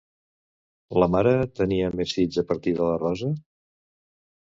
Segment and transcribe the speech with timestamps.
[1.03, 3.35] La mare tenia més fills a part de la Rosa?